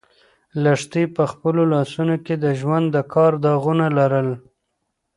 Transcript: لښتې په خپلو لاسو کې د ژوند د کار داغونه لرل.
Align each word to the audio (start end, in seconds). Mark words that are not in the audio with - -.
لښتې 0.63 1.03
په 1.15 1.23
خپلو 1.31 1.61
لاسو 1.73 2.03
کې 2.25 2.35
د 2.43 2.45
ژوند 2.59 2.85
د 2.91 2.97
کار 3.13 3.33
داغونه 3.43 3.87
لرل. 3.97 4.29